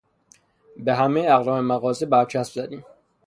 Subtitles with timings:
[0.77, 2.85] به همهی اقلام مغازه برچسب زدیم.